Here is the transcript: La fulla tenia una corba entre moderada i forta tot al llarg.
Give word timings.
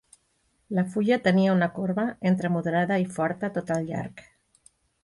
La 0.77 0.83
fulla 0.93 1.19
tenia 1.27 1.53
una 1.57 1.69
corba 1.77 2.07
entre 2.33 2.53
moderada 2.57 2.99
i 3.07 3.09
forta 3.19 3.55
tot 3.61 3.79
al 3.79 3.89
llarg. 3.93 4.27